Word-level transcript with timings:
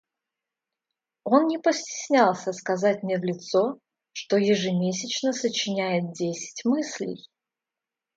Он 1.25 1.45
не 1.45 1.59
постеснялся 1.59 2.53
сказать 2.53 3.03
мне 3.03 3.19
в 3.19 3.23
лицо, 3.23 3.77
что 4.13 4.35
ежемесячно 4.37 5.31
сочиняет 5.31 6.13
десять 6.13 6.65
мыслей. 6.65 7.29